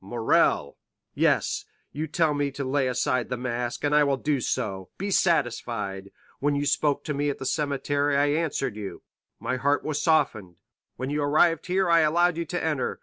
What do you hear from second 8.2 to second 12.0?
answered you—my heart was softened; when you arrived here, I